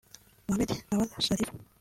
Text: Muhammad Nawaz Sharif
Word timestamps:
Muhammad 0.47 0.71
Nawaz 0.89 1.13
Sharif 1.21 1.51